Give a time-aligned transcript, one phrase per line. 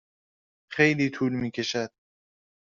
[0.71, 1.91] خیلی طول می کشد.